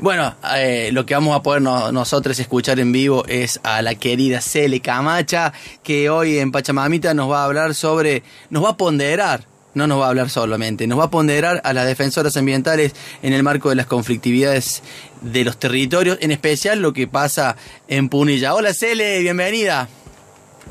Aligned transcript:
Bueno, 0.00 0.34
eh, 0.56 0.88
lo 0.92 1.04
que 1.04 1.12
vamos 1.12 1.36
a 1.36 1.42
poder 1.42 1.60
nosotros 1.60 2.38
escuchar 2.38 2.80
en 2.80 2.90
vivo 2.90 3.22
es 3.28 3.60
a 3.62 3.82
la 3.82 3.94
querida 3.94 4.40
Cele 4.40 4.80
Camacha, 4.80 5.52
que 5.82 6.08
hoy 6.08 6.38
en 6.38 6.52
Pachamamita 6.52 7.12
nos 7.12 7.30
va 7.30 7.42
a 7.42 7.44
hablar 7.44 7.74
sobre, 7.74 8.22
nos 8.48 8.64
va 8.64 8.70
a 8.70 8.76
ponderar 8.76 9.44
no 9.72 9.86
nos 9.86 10.00
va 10.00 10.06
a 10.06 10.08
hablar 10.08 10.30
solamente, 10.30 10.88
nos 10.88 10.98
va 10.98 11.04
a 11.04 11.10
ponderar 11.10 11.60
a 11.62 11.72
las 11.72 11.86
defensoras 11.86 12.36
ambientales 12.36 12.92
en 13.22 13.32
el 13.32 13.44
marco 13.44 13.68
de 13.68 13.76
las 13.76 13.86
conflictividades 13.86 14.82
de 15.20 15.44
los 15.44 15.58
territorios, 15.58 16.18
en 16.20 16.32
especial 16.32 16.82
lo 16.82 16.92
que 16.92 17.06
pasa 17.06 17.54
en 17.86 18.08
Punilla. 18.08 18.54
Hola 18.54 18.74
Cele, 18.74 19.20
bienvenida. 19.20 19.88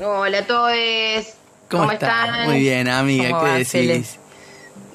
Hola 0.04 0.40
a 0.40 0.46
todos. 0.46 0.72
¿Cómo, 1.70 1.90
están? 1.90 2.46
Muy 2.46 2.60
bien, 2.60 2.88
amiga, 2.88 3.40
¿qué 3.40 3.64
decís? 3.64 4.19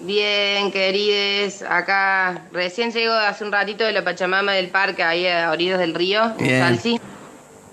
Bien, 0.06 0.72
querides, 0.72 1.64
acá 1.64 2.44
recién 2.52 2.92
llego 2.92 3.14
hace 3.14 3.44
un 3.44 3.52
ratito 3.52 3.84
de 3.84 3.92
la 3.92 4.04
Pachamama 4.04 4.52
del 4.54 4.70
parque, 4.70 5.02
ahí 5.02 5.26
a 5.26 5.50
orillas 5.50 5.80
del 5.80 5.96
río, 5.96 6.22
en 6.38 6.59
Salsi. 6.59 7.00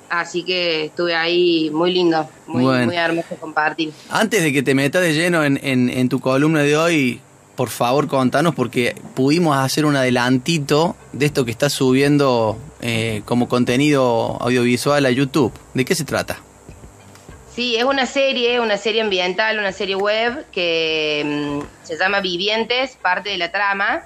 Así 0.08 0.42
que 0.42 0.86
estuve 0.86 1.14
ahí 1.14 1.70
muy 1.72 1.92
lindo, 1.92 2.28
muy, 2.46 2.86
muy 2.86 2.96
hermoso 2.96 3.36
compartir. 3.40 3.92
Antes 4.10 4.42
de 4.42 4.52
que 4.52 4.62
te 4.62 4.74
metas 4.74 5.02
de 5.02 5.14
lleno 5.14 5.44
en, 5.44 5.58
en, 5.62 6.08
tu 6.08 6.20
columna 6.20 6.60
de 6.60 6.76
hoy, 6.76 7.20
por 7.54 7.68
favor 7.68 8.08
contanos 8.08 8.54
porque 8.54 8.94
pudimos 9.14 9.56
hacer 9.56 9.84
un 9.84 9.96
adelantito 9.96 10.96
de 11.12 11.26
esto 11.26 11.44
que 11.44 11.50
estás 11.50 11.72
subiendo 11.72 12.58
eh, 12.80 13.22
como 13.24 13.48
contenido 13.48 14.36
audiovisual 14.40 15.04
a 15.06 15.10
YouTube. 15.10 15.52
¿De 15.74 15.84
qué 15.84 15.94
se 15.94 16.04
trata? 16.04 16.40
Sí, 17.54 17.76
es 17.76 17.84
una 17.84 18.06
serie, 18.06 18.60
una 18.60 18.78
serie 18.78 19.02
ambiental, 19.02 19.58
una 19.58 19.72
serie 19.72 19.94
web 19.94 20.46
que 20.52 21.22
mm, 21.24 21.86
se 21.86 21.98
llama 21.98 22.20
Vivientes, 22.20 22.96
parte 22.96 23.28
de 23.28 23.36
la 23.36 23.52
trama. 23.52 24.04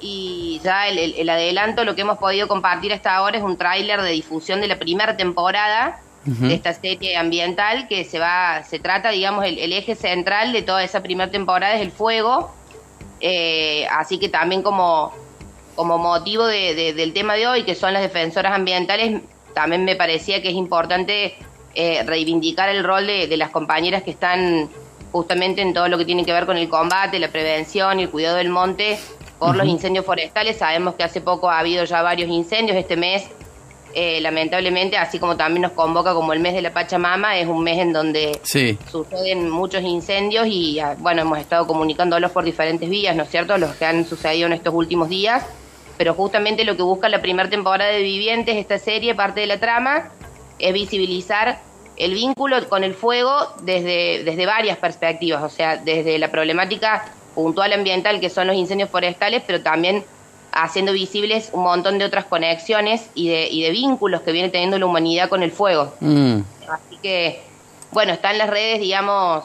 Y 0.00 0.60
ya 0.62 0.88
el, 0.88 1.28
adelanto, 1.30 1.84
lo 1.84 1.94
que 1.94 2.02
hemos 2.02 2.18
podido 2.18 2.46
compartir 2.46 2.92
hasta 2.92 3.14
ahora 3.14 3.38
es 3.38 3.42
un 3.42 3.56
tráiler 3.56 4.02
de 4.02 4.10
difusión 4.10 4.60
de 4.60 4.66
la 4.66 4.78
primera 4.78 5.16
temporada 5.16 6.00
de 6.26 6.54
esta 6.54 6.72
serie 6.72 7.16
ambiental 7.18 7.86
que 7.86 8.04
se 8.04 8.18
va, 8.18 8.62
se 8.64 8.78
trata, 8.78 9.10
digamos, 9.10 9.44
el, 9.44 9.72
eje 9.72 9.94
central 9.94 10.52
de 10.52 10.62
toda 10.62 10.82
esa 10.82 11.02
primera 11.02 11.30
temporada 11.30 11.74
es 11.74 11.82
el 11.82 11.90
fuego, 11.90 12.50
eh, 13.20 13.86
así 13.90 14.18
que 14.18 14.30
también 14.30 14.62
como, 14.62 15.12
como 15.74 15.98
motivo 15.98 16.46
del 16.46 17.12
tema 17.12 17.34
de 17.34 17.46
hoy, 17.46 17.64
que 17.64 17.74
son 17.74 17.92
las 17.92 18.02
defensoras 18.02 18.54
ambientales, 18.54 19.20
también 19.54 19.84
me 19.84 19.96
parecía 19.96 20.40
que 20.40 20.48
es 20.48 20.54
importante 20.54 21.36
eh, 21.74 22.02
reivindicar 22.04 22.68
el 22.68 22.84
rol 22.84 23.06
de, 23.06 23.26
de 23.26 23.36
las 23.36 23.50
compañeras 23.50 24.02
que 24.02 24.10
están 24.10 24.68
justamente 25.14 25.62
en 25.62 25.72
todo 25.72 25.88
lo 25.88 25.96
que 25.96 26.04
tiene 26.04 26.24
que 26.24 26.32
ver 26.32 26.44
con 26.44 26.56
el 26.56 26.68
combate, 26.68 27.20
la 27.20 27.28
prevención 27.28 28.00
y 28.00 28.02
el 28.02 28.10
cuidado 28.10 28.36
del 28.36 28.50
monte 28.50 28.98
por 29.38 29.54
los 29.54 29.66
incendios 29.66 30.04
forestales. 30.04 30.56
Sabemos 30.56 30.96
que 30.96 31.04
hace 31.04 31.20
poco 31.20 31.48
ha 31.48 31.60
habido 31.60 31.84
ya 31.84 32.02
varios 32.02 32.30
incendios 32.30 32.76
este 32.76 32.96
mes. 32.96 33.28
Eh, 33.96 34.20
lamentablemente, 34.20 34.96
así 34.96 35.20
como 35.20 35.36
también 35.36 35.62
nos 35.62 35.70
convoca 35.70 36.14
como 36.14 36.32
el 36.32 36.40
mes 36.40 36.54
de 36.54 36.62
la 36.62 36.72
Pachamama, 36.72 37.38
es 37.38 37.46
un 37.46 37.62
mes 37.62 37.78
en 37.78 37.92
donde 37.92 38.40
suceden 38.90 39.48
muchos 39.48 39.84
incendios 39.84 40.48
y 40.48 40.80
ah, 40.80 40.96
bueno, 40.98 41.22
hemos 41.22 41.38
estado 41.38 41.64
comunicándolos 41.68 42.32
por 42.32 42.42
diferentes 42.42 42.90
vías, 42.90 43.14
¿no 43.14 43.22
es 43.22 43.30
cierto? 43.30 43.56
Los 43.56 43.76
que 43.76 43.84
han 43.84 44.04
sucedido 44.04 44.48
en 44.48 44.54
estos 44.54 44.74
últimos 44.74 45.08
días. 45.08 45.46
Pero 45.96 46.12
justamente 46.14 46.64
lo 46.64 46.76
que 46.76 46.82
busca 46.82 47.08
la 47.08 47.22
primera 47.22 47.48
temporada 47.48 47.92
de 47.92 48.02
Vivientes, 48.02 48.56
esta 48.56 48.78
serie, 48.78 49.14
parte 49.14 49.42
de 49.42 49.46
la 49.46 49.60
trama, 49.60 50.10
es 50.64 50.72
visibilizar 50.72 51.60
el 51.96 52.14
vínculo 52.14 52.68
con 52.68 52.84
el 52.84 52.94
fuego 52.94 53.48
desde, 53.62 54.24
desde 54.24 54.46
varias 54.46 54.78
perspectivas, 54.78 55.42
o 55.42 55.48
sea, 55.48 55.76
desde 55.76 56.18
la 56.18 56.30
problemática 56.30 57.04
puntual 57.34 57.72
ambiental 57.72 58.18
que 58.18 58.30
son 58.30 58.46
los 58.46 58.56
incendios 58.56 58.88
forestales, 58.88 59.42
pero 59.46 59.62
también 59.62 60.04
haciendo 60.52 60.92
visibles 60.92 61.50
un 61.52 61.64
montón 61.64 61.98
de 61.98 62.06
otras 62.06 62.24
conexiones 62.24 63.10
y 63.14 63.28
de, 63.28 63.48
y 63.48 63.62
de 63.62 63.70
vínculos 63.70 64.22
que 64.22 64.32
viene 64.32 64.48
teniendo 64.48 64.78
la 64.78 64.86
humanidad 64.86 65.28
con 65.28 65.42
el 65.42 65.52
fuego. 65.52 65.92
Mm. 66.00 66.40
Así 66.68 66.96
que, 67.02 67.42
bueno, 67.90 68.12
están 68.12 68.38
las 68.38 68.48
redes, 68.48 68.80
digamos, 68.80 69.44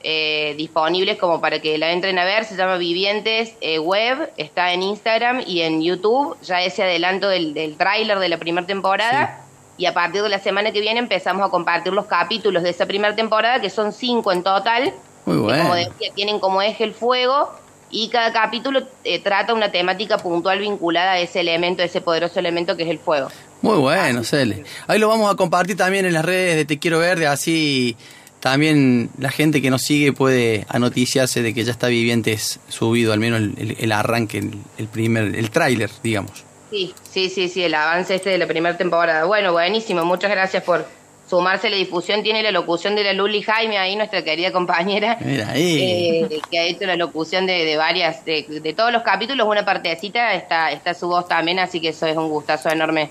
eh, 0.00 0.54
disponibles 0.56 1.18
como 1.18 1.40
para 1.40 1.60
que 1.60 1.78
la 1.78 1.92
entren 1.92 2.18
a 2.18 2.24
ver, 2.24 2.44
se 2.44 2.56
llama 2.56 2.76
Vivientes 2.76 3.54
eh, 3.60 3.78
Web, 3.78 4.32
está 4.36 4.72
en 4.72 4.82
Instagram 4.82 5.42
y 5.46 5.60
en 5.60 5.80
YouTube, 5.82 6.36
ya 6.42 6.62
ese 6.62 6.82
adelanto 6.82 7.28
del, 7.28 7.54
del 7.54 7.76
tráiler 7.76 8.18
de 8.18 8.28
la 8.28 8.38
primera 8.38 8.66
temporada. 8.66 9.45
Y 9.78 9.86
a 9.86 9.92
partir 9.92 10.22
de 10.22 10.28
la 10.28 10.38
semana 10.38 10.72
que 10.72 10.80
viene 10.80 10.98
empezamos 10.98 11.46
a 11.46 11.50
compartir 11.50 11.92
los 11.92 12.06
capítulos 12.06 12.62
de 12.62 12.70
esa 12.70 12.86
primera 12.86 13.14
temporada, 13.14 13.60
que 13.60 13.70
son 13.70 13.92
cinco 13.92 14.32
en 14.32 14.42
total, 14.42 14.94
muy 15.26 15.36
bueno. 15.36 15.62
como 15.64 15.74
decía, 15.74 16.12
tienen 16.14 16.38
como 16.38 16.62
eje 16.62 16.84
el 16.84 16.94
fuego 16.94 17.50
y 17.90 18.08
cada 18.08 18.32
capítulo 18.32 18.82
eh, 19.04 19.20
trata 19.20 19.54
una 19.54 19.70
temática 19.70 20.18
puntual 20.18 20.58
vinculada 20.60 21.12
a 21.12 21.18
ese 21.18 21.40
elemento, 21.40 21.82
ese 21.82 22.00
poderoso 22.00 22.38
elemento 22.38 22.76
que 22.76 22.84
es 22.84 22.88
el 22.88 22.98
fuego. 22.98 23.28
Muy 23.62 23.78
bueno, 23.78 24.24
Cele. 24.24 24.64
Ahí 24.86 24.98
lo 24.98 25.08
vamos 25.08 25.32
a 25.32 25.36
compartir 25.36 25.76
también 25.76 26.06
en 26.06 26.12
las 26.12 26.24
redes 26.24 26.56
de 26.56 26.64
Te 26.64 26.78
Quiero 26.78 26.98
Verde, 26.98 27.26
así 27.26 27.96
también 28.40 29.10
la 29.18 29.30
gente 29.30 29.60
que 29.60 29.70
nos 29.70 29.82
sigue 29.82 30.12
puede 30.12 30.66
anoticiarse 30.68 31.42
de 31.42 31.52
que 31.52 31.64
ya 31.64 31.72
está 31.72 31.88
Vivientes 31.88 32.60
subido, 32.68 33.12
al 33.12 33.18
menos 33.18 33.40
el, 33.40 33.92
arranque, 33.92 34.38
el, 34.38 34.58
el 34.78 34.86
primer, 34.88 35.34
el 35.34 35.50
tráiler, 35.50 35.90
digamos. 36.02 36.45
Sí, 36.76 36.94
sí, 37.10 37.30
sí, 37.30 37.48
sí, 37.48 37.64
el 37.64 37.74
avance 37.74 38.14
este 38.14 38.28
de 38.28 38.38
la 38.38 38.46
primera 38.46 38.76
temporada. 38.76 39.24
Bueno, 39.24 39.52
buenísimo, 39.52 40.04
muchas 40.04 40.30
gracias 40.30 40.62
por, 40.62 40.84
sumarse 41.26 41.66
a 41.66 41.70
la 41.70 41.76
difusión 41.76 42.22
tiene 42.22 42.42
la 42.42 42.50
locución 42.50 42.94
de 42.94 43.04
la 43.04 43.12
Luli 43.12 43.42
Jaime, 43.42 43.78
ahí 43.78 43.96
nuestra 43.96 44.22
querida 44.22 44.52
compañera, 44.52 45.16
Mira 45.20 45.50
ahí. 45.50 46.26
Eh, 46.30 46.40
que 46.50 46.58
ha 46.58 46.64
hecho 46.64 46.84
la 46.84 46.96
locución 46.96 47.46
de, 47.46 47.76
varias, 47.76 48.24
de, 48.24 48.74
todos 48.76 48.92
los 48.92 49.02
capítulos, 49.02 49.46
una 49.46 49.64
partecita, 49.64 50.34
está, 50.34 50.70
está 50.70 50.94
su 50.94 51.08
voz 51.08 51.26
también, 51.26 51.58
así 51.58 51.80
que 51.80 51.88
eso 51.88 52.06
es 52.06 52.16
un 52.16 52.28
gustazo 52.28 52.68
enorme 52.68 53.10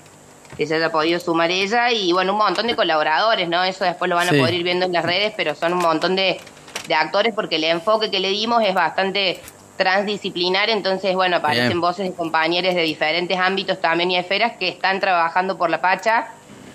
que 0.55 0.65
se 0.65 0.75
haya 0.75 0.91
podido 0.91 1.19
sumar 1.19 1.51
ella 1.51 1.91
y 1.91 2.13
bueno, 2.13 2.33
un 2.33 2.37
montón 2.37 2.67
de 2.67 2.75
colaboradores, 2.75 3.49
¿no? 3.49 3.63
Eso 3.63 3.83
después 3.83 4.07
lo 4.07 4.15
van 4.15 4.29
a 4.29 4.31
poder 4.31 4.53
ir 4.53 4.63
viendo 4.63 4.85
en 4.85 4.93
las 4.93 5.03
redes, 5.03 5.33
pero 5.35 5.55
son 5.55 5.73
un 5.73 5.79
montón 5.79 6.15
de, 6.15 6.39
de 6.87 6.95
actores 6.95 7.33
porque 7.33 7.57
el 7.57 7.65
enfoque 7.65 8.09
que 8.09 8.19
le 8.19 8.29
dimos 8.29 8.63
es 8.63 8.73
bastante 8.73 9.41
transdisciplinar, 9.77 10.69
entonces 10.69 11.15
bueno, 11.15 11.37
aparecen 11.37 11.81
voces 11.81 12.09
de 12.09 12.15
compañeros 12.15 12.75
de 12.75 12.81
diferentes 12.81 13.37
ámbitos 13.37 13.79
también 13.81 14.11
y 14.11 14.17
esferas 14.17 14.57
que 14.57 14.69
están 14.69 14.99
trabajando 14.99 15.57
por 15.57 15.69
la 15.69 15.81
Pacha 15.81 16.27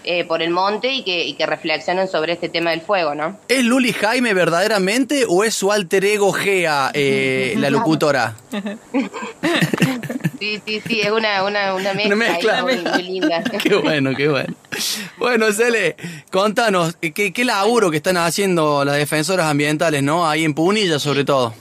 eh, 0.02 0.24
por 0.24 0.40
el 0.40 0.48
monte 0.48 0.90
y 0.94 1.04
que, 1.04 1.26
y 1.26 1.34
que, 1.34 1.44
reflexionen 1.44 2.08
sobre 2.08 2.32
este 2.32 2.48
tema 2.48 2.70
del 2.70 2.80
fuego, 2.80 3.14
¿no? 3.14 3.38
¿Es 3.48 3.62
Luli 3.62 3.92
Jaime 3.92 4.32
verdaderamente 4.32 5.26
o 5.28 5.44
es 5.44 5.54
su 5.54 5.70
alter 5.70 6.02
ego 6.06 6.32
Gea, 6.32 6.90
eh, 6.94 7.54
la 7.58 7.68
locutora? 7.68 8.34
sí, 10.40 10.62
sí, 10.64 10.80
sí, 10.86 11.02
es 11.02 11.10
una, 11.10 11.44
una, 11.44 11.74
una 11.74 11.92
mezcla, 11.92 12.62
Muy, 12.62 12.76
linda. 13.02 13.42
qué 13.62 13.74
bueno, 13.74 14.16
qué 14.16 14.28
bueno. 14.28 14.54
Bueno, 15.18 15.52
Cele, 15.52 15.96
contanos, 16.30 16.96
¿qué, 16.96 17.30
qué 17.34 17.44
laburo 17.44 17.90
que 17.90 17.98
están 17.98 18.16
haciendo 18.16 18.86
las 18.86 18.96
defensoras 18.96 19.48
ambientales, 19.48 20.02
¿no? 20.02 20.26
Ahí 20.26 20.44
en 20.44 20.54
Punilla 20.54 20.98
sobre 20.98 21.26
todo. 21.26 21.52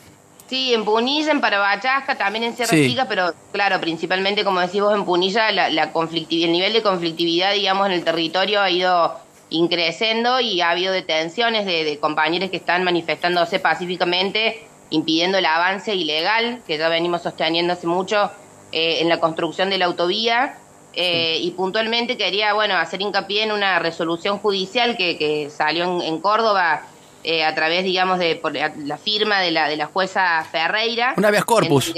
Sí, 0.50 0.74
en 0.74 0.84
Punilla, 0.84 1.32
en 1.32 1.42
Parabachasca, 1.42 2.18
también 2.18 2.44
en 2.44 2.56
Sierra 2.56 2.72
Chica, 2.72 3.06
pero 3.08 3.34
claro, 3.52 3.80
principalmente, 3.80 4.44
como 4.44 4.60
decís 4.60 4.82
vos, 4.82 4.96
en 4.96 5.06
Punilla, 5.06 5.52
la, 5.52 5.70
la 5.70 5.92
el 5.94 6.52
nivel 6.52 6.74
de 6.74 6.82
conflictividad, 6.82 7.54
digamos, 7.54 7.86
en 7.86 7.94
el 7.94 8.04
territorio 8.04 8.60
ha 8.60 8.72
ido 8.72 9.16
increciendo 9.52 10.40
y 10.40 10.62
ha 10.62 10.72
habido 10.72 10.92
detenciones 10.92 11.68
de, 11.68 12.00
compañeros 12.00 12.50
que 12.50 12.58
están 12.58 12.84
manifestándose 12.84 13.60
pacíficamente, 13.60 14.66
impidiendo 14.90 15.38
el 15.38 15.46
avance 15.46 15.94
ilegal, 15.94 16.64
que 16.66 16.80
ya 16.80 16.90
venimos 16.90 17.22
sosteniendo 17.22 17.74
hace 17.74 17.86
mucho 17.86 18.32
eh, 18.72 19.02
en 19.02 19.10
la 19.10 19.20
construcción 19.20 19.70
de 19.70 19.78
la 19.78 19.86
autovía. 19.86 20.58
Eh, 20.94 21.38
y 21.42 21.52
puntualmente 21.52 22.18
quería, 22.18 22.56
bueno, 22.56 22.76
hacer 22.76 23.02
hincapié 23.02 23.44
en 23.44 23.52
una 23.52 23.78
resolución 23.78 24.40
judicial 24.40 24.98
que, 24.98 25.16
que 25.20 25.52
salió 25.52 26.02
en 26.02 26.20
Córdoba 26.20 26.82
eh, 27.24 27.44
a 27.44 27.54
través, 27.54 27.84
digamos, 27.84 28.18
de 28.18 28.40
la 28.86 28.98
firma 28.98 29.42
de 29.42 29.52
la, 29.52 29.68
de 29.68 29.76
la 29.76 29.88
jueza 29.88 30.46
Ferreira. 30.50 31.14
Una 31.18 31.32
vez 31.32 31.44
corpus. 31.44 31.94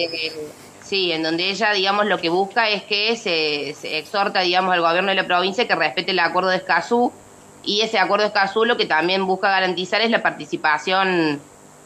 sí, 0.84 1.12
en 1.12 1.22
donde 1.22 1.50
ella, 1.50 1.72
digamos, 1.74 2.08
lo 2.08 2.18
que 2.18 2.30
busca 2.30 2.70
es 2.70 2.84
que 2.84 3.16
se, 3.16 3.70
exhorta, 3.98 4.41
digamos, 4.41 4.73
al 4.73 4.82
gobierno 4.82 5.09
de 5.09 5.16
la 5.16 5.28
provincia 5.28 5.68
que 5.68 5.76
respete 5.76 6.12
el 6.12 6.20
acuerdo 6.20 6.50
de 6.50 6.58
Escazú 6.58 7.12
y 7.64 7.82
ese 7.82 8.00
acuerdo 8.00 8.23
de 8.23 8.28
Escazú 8.29 8.66
lo 8.66 8.78
que 8.78 8.88
también 8.88 9.28
busca 9.28 9.52
garantizar 9.52 10.02
es 10.02 10.09
la 10.09 10.23
participación 10.23 11.40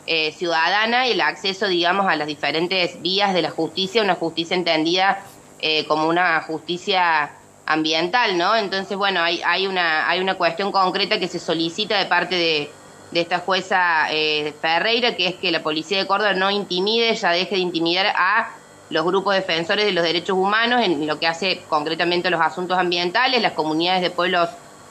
eh, 0.08 0.32
ciudadana 0.32 1.08
y 1.08 1.12
el 1.12 1.22
acceso, 1.22 1.68
digamos, 1.68 2.08
a 2.08 2.16
las 2.16 2.28
diferentes 2.28 3.02
vías 3.02 3.34
de 3.34 3.42
la 3.42 3.50
justicia, 3.50 4.02
una 4.02 4.16
justicia 4.16 4.56
entendida 4.56 5.20
eh, 5.60 5.86
como 5.88 6.08
una 6.08 6.42
justicia 6.42 7.32
ambiental, 7.66 8.38
¿no? 8.38 8.56
Entonces, 8.56 8.96
bueno, 8.98 9.22
hay, 9.22 9.42
hay, 9.46 9.68
una, 9.68 10.08
hay 10.08 10.22
una 10.22 10.36
cuestión 10.36 10.72
concreta 10.72 11.20
que 11.20 11.28
se 11.28 11.40
solicita 11.40 11.98
de 11.98 12.06
parte 12.06 12.36
de 12.36 12.72
de 13.12 13.22
esta 13.22 13.40
jueza 13.40 14.07
eh, 14.12 14.54
Ferreira, 14.62 15.16
que 15.16 15.28
es 15.28 15.36
que 15.36 15.52
la 15.52 15.63
policía 15.63 15.98
de 15.98 16.07
Córdoba 16.07 16.34
no 16.34 16.52
intimide, 16.52 17.16
ya 17.16 17.31
deje 17.31 17.56
de 17.56 17.62
intimidar 17.62 18.07
a 18.16 18.50
los 18.90 19.06
grupos 19.06 19.36
defensores 19.36 19.86
de 19.86 19.92
los 19.92 20.04
derechos 20.04 20.38
humanos 20.38 20.81
en 20.84 21.07
lo 21.07 21.19
que 21.19 21.28
hace 21.28 21.62
concretamente 21.69 22.30
los 22.30 22.42
asuntos 22.42 22.78
ambientales, 22.78 23.42
las 23.42 23.54
comunidades 23.54 24.02
de 24.02 24.10
pueblos 24.10 24.50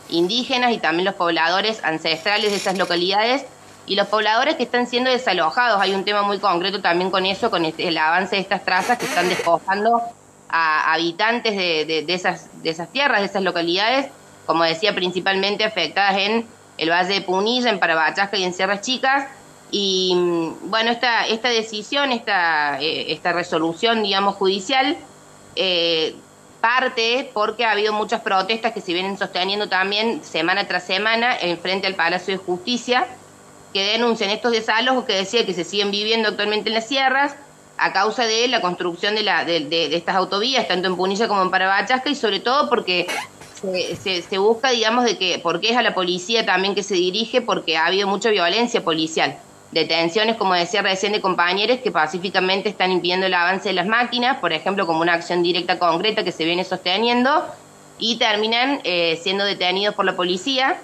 indígenas 0.09 0.73
y 0.73 0.79
también 0.79 1.05
los 1.05 1.15
pobladores 1.15 1.83
ancestrales 1.85 2.51
de 2.51 2.57
esas 2.57 2.77
localidades 2.77 3.47
y 3.87 3.97
los 3.97 4.09
pobladores 4.09 4.57
que 4.57 4.65
están 4.65 4.87
siendo 4.87 5.11
desalojados. 5.11 5.81
Hay 5.81 5.95
un 5.95 6.05
tema 6.05 6.23
muy 6.23 6.39
concreto 6.39 6.81
también 6.81 7.11
con 7.11 7.27
eso, 7.27 7.51
con 7.51 7.65
este, 7.65 7.89
el 7.89 7.99
avance 7.99 8.37
de 8.37 8.43
estas 8.43 8.65
trazas 8.65 8.99
que 8.99 9.07
están 9.07 9.29
despojando 9.29 10.01
a 10.49 10.93
habitantes 10.93 11.57
de, 11.57 12.05
esas, 12.09 12.49
de 12.63 12.71
esas 12.71 12.91
tierras, 12.91 13.21
de 13.21 13.27
esas 13.27 13.43
localidades, 13.43 14.07
como 14.47 14.65
decía, 14.65 14.95
principalmente 14.95 15.65
afectadas 15.65 16.17
en 16.19 16.47
el 16.79 16.91
Valle 16.91 17.15
de 17.15 17.21
Punilla, 17.21 17.71
en 17.71 17.79
Parabachasca 17.79 18.37
y 18.37 18.45
en 18.45 18.53
Sierras 18.53 18.81
Chicas. 18.81 19.27
Y 19.71 20.15
mm, 20.15 20.71
bueno, 20.71 20.91
esta, 20.91 21.27
esta 21.27 21.49
decisión, 21.49 22.13
esta, 22.13 22.81
eh, 22.81 23.13
esta 23.13 23.33
resolución, 23.33 24.03
digamos, 24.03 24.37
judicial, 24.37 24.97
eh, 25.57 26.15
parte 26.61 27.31
porque 27.35 27.67
ha 27.67 27.73
habido 27.73 27.93
muchas 27.93 28.23
protestas 28.23 28.73
que 28.73 28.81
se 28.81 28.95
vienen 28.95 29.19
sosteniendo 29.19 29.69
también 29.69 30.25
semana 30.25 30.67
tras 30.67 30.87
semana 30.87 31.37
en 31.39 31.59
frente 31.59 31.87
al 31.87 31.95
Palacio 31.95 32.33
de 32.33 32.39
Justicia, 32.39 33.07
que 33.75 33.85
denuncian 33.85 34.31
estos 34.31 34.53
desalojos 34.53 35.05
que 35.05 35.13
decía 35.13 35.45
que 35.45 35.53
se 35.53 35.65
siguen 35.65 35.91
viviendo 35.91 36.31
actualmente 36.31 36.71
en 36.71 36.75
las 36.77 36.89
sierras 36.89 37.37
a 37.77 37.93
causa 37.93 38.25
de 38.25 38.49
la 38.49 38.61
construcción 38.61 39.15
de, 39.15 39.23
la, 39.25 39.45
de, 39.45 39.95
estas 39.95 40.17
autovías, 40.17 40.67
tanto 40.69 40.89
en 40.89 40.97
Punilla 40.97 41.29
como 41.29 41.43
en 41.43 41.51
Parabachasca, 41.51 42.09
y 42.09 42.15
sobre 42.15 42.41
todo 42.41 42.71
porque 42.71 43.09
se, 44.01 44.23
se, 44.23 44.39
busca, 44.39 44.71
digamos, 44.71 45.05
de 45.05 45.19
que, 45.19 45.39
porque 45.39 45.71
es 45.71 45.77
a 45.77 45.83
la 45.83 45.95
policía 45.95 46.45
también 46.45 46.75
que 46.75 46.83
se 46.83 46.95
dirige, 46.95 47.41
porque 47.41 47.77
ha 47.77 47.87
habido 47.87 48.07
mucha 48.09 48.31
violencia 48.31 48.83
policial 48.85 49.39
detenciones, 49.75 50.37
como 50.37 50.55
decía 50.55 50.81
recién, 50.81 51.13
de 51.13 51.21
compañeros 51.21 51.79
que 51.83 51.91
pacíficamente 51.91 52.69
están 52.69 52.93
impidiendo 52.93 53.27
el 53.27 53.35
avance 53.35 53.69
de 53.69 53.75
las 53.75 53.87
máquinas, 53.87 54.39
por 54.39 54.53
ejemplo, 54.53 54.87
como 54.87 55.01
una 55.01 55.15
acción 55.15 55.43
directa 55.43 55.79
concreta 55.79 56.25
que 56.25 56.33
se 56.33 56.45
viene 56.45 56.65
sosteniendo, 56.65 57.45
y 57.99 58.17
terminan 58.17 58.81
eh, 58.85 59.19
siendo 59.23 59.45
detenidos 59.45 59.95
por 59.95 60.05
la 60.05 60.17
policía. 60.17 60.79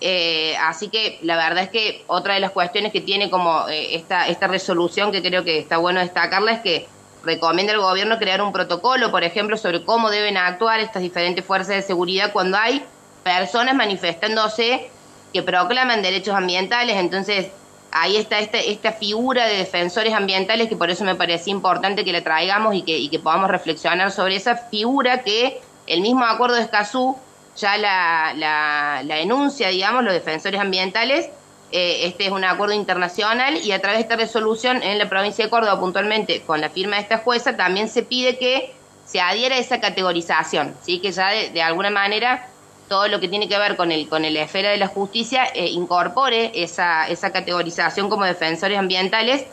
Eh, 0.00 0.56
así 0.62 0.88
que 0.88 1.18
la 1.22 1.36
verdad 1.36 1.64
es 1.64 1.68
que 1.68 2.04
otra 2.06 2.34
de 2.34 2.40
las 2.40 2.52
cuestiones 2.52 2.92
que 2.92 3.02
tiene 3.02 3.28
como 3.30 3.68
eh, 3.68 3.94
esta, 3.94 4.26
esta 4.28 4.46
resolución, 4.46 5.12
que 5.12 5.22
creo 5.22 5.44
que 5.44 5.58
está 5.58 5.76
bueno 5.76 6.00
destacarla, 6.00 6.52
es 6.52 6.60
que 6.60 6.88
recomienda 7.24 7.72
al 7.72 7.80
gobierno 7.80 8.18
crear 8.18 8.42
un 8.42 8.52
protocolo, 8.52 9.10
por 9.10 9.24
ejemplo, 9.24 9.56
sobre 9.56 9.84
cómo 9.84 10.10
deben 10.10 10.36
actuar 10.36 10.80
estas 10.80 11.02
diferentes 11.02 11.44
fuerzas 11.44 11.76
de 11.76 11.82
seguridad 11.82 12.32
cuando 12.32 12.56
hay 12.56 12.84
personas 13.22 13.74
manifestándose 13.74 14.90
que 15.32 15.42
proclaman 15.42 16.02
derechos 16.02 16.34
ambientales. 16.34 16.96
Entonces, 16.96 17.48
ahí 17.92 18.16
está 18.16 18.38
esta, 18.38 18.92
figura 18.92 19.46
de 19.46 19.56
defensores 19.56 20.14
ambientales 20.14 20.68
que 20.68 20.76
por 20.76 20.90
eso 20.90 21.04
me 21.04 21.14
parecía 21.14 21.52
importante 21.52 22.04
que 22.04 22.12
la 22.12 22.22
traigamos 22.22 22.74
y 22.74 22.82
que, 22.82 22.96
y 22.96 23.08
que 23.08 23.18
podamos 23.18 23.50
reflexionar 23.50 24.10
sobre 24.12 24.36
esa 24.36 24.56
figura 24.56 25.22
que 25.22 25.60
el 25.86 26.00
mismo 26.00 26.24
acuerdo 26.24 26.56
de 26.56 26.62
Escazú 26.62 27.16
ya 27.56 27.76
la 27.76 29.20
enuncia, 29.20 29.68
digamos, 29.68 30.04
los 30.04 30.14
defensores 30.14 30.60
ambientales. 30.60 31.30
Eh, 31.72 32.06
este 32.06 32.26
es 32.26 32.32
un 32.32 32.44
acuerdo 32.44 32.74
internacional 32.74 33.56
y 33.56 33.72
a 33.72 33.80
través 33.80 33.98
de 33.98 34.02
esta 34.02 34.16
resolución 34.16 34.82
en 34.82 34.98
la 34.98 35.08
provincia 35.08 35.44
de 35.44 35.50
Córdoba, 35.50 35.78
puntualmente 35.78 36.42
con 36.42 36.60
la 36.60 36.68
firma 36.68 36.96
de 36.96 37.02
esta 37.02 37.18
jueza, 37.18 37.56
también 37.56 37.88
se 37.88 38.02
pide 38.02 38.38
que 38.38 38.72
se 39.04 39.20
adhiera 39.20 39.56
a 39.56 39.58
esa 39.58 39.80
categorización, 39.80 40.74
¿sí? 40.82 40.98
que 40.98 41.12
ya 41.12 41.28
de 41.30 41.62
alguna 41.62 41.90
manera 41.90 42.48
todo 42.90 43.06
lo 43.06 43.20
que 43.20 43.28
tiene 43.28 43.48
que 43.48 43.56
ver 43.56 43.76
con 43.76 43.92
el 43.92 44.08
con 44.08 44.22
la 44.22 44.42
esfera 44.42 44.70
de 44.70 44.76
la 44.76 44.88
justicia 44.88 45.44
eh, 45.54 45.68
incorpore 45.68 46.50
esa, 46.54 47.06
esa 47.06 47.30
categorización 47.30 48.10
como 48.10 48.24
defensores 48.24 48.76
ambientales. 48.76 49.46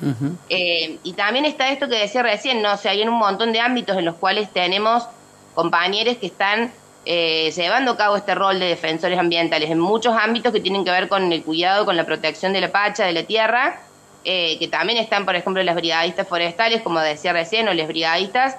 Eh, 0.49 0.97
y 1.03 1.13
también 1.13 1.45
está 1.45 1.69
esto 1.69 1.87
que 1.87 1.99
decía 1.99 2.23
recién 2.23 2.63
no 2.63 2.73
o 2.73 2.77
sea 2.77 2.93
hay 2.93 3.03
un 3.03 3.13
montón 3.13 3.53
de 3.53 3.59
ámbitos 3.59 3.95
en 3.95 4.05
los 4.05 4.15
cuales 4.15 4.51
tenemos 4.51 5.03
compañeros 5.53 6.17
que 6.17 6.25
están 6.25 6.71
eh, 7.09 7.51
llevando 7.55 7.91
a 7.91 7.97
cabo 7.97 8.17
este 8.17 8.35
rol 8.35 8.59
de 8.59 8.65
defensores 8.65 9.17
ambientales 9.17 9.71
en 9.71 9.79
muchos 9.79 10.15
ámbitos 10.15 10.51
que 10.51 10.59
tienen 10.59 10.83
que 10.83 10.91
ver 10.91 11.07
con 11.07 11.31
el 11.31 11.43
cuidado 11.43 11.85
con 11.85 11.95
la 11.95 12.05
protección 12.05 12.53
de 12.53 12.61
la 12.61 12.71
pacha 12.71 13.05
de 13.05 13.13
la 13.13 13.23
tierra 13.23 13.81
que 14.23 14.67
también 14.69 14.99
están 14.99 15.23
por 15.23 15.37
ejemplo 15.37 15.63
las 15.63 15.75
brigadistas 15.75 16.27
forestales 16.27 16.81
como 16.81 16.99
decía 16.99 17.31
recién 17.31 17.69
o 17.69 17.73
las 17.73 17.87
brigadistas 17.87 18.57